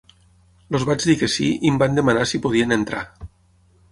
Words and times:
Els 0.77 0.85
vaig 0.89 1.05
dir 1.09 1.15
que 1.19 1.29
sí 1.33 1.49
i 1.67 1.71
em 1.73 1.77
van 1.85 1.99
demanar 2.01 2.25
si 2.31 2.43
podien 2.47 2.77
entrar. 2.79 3.03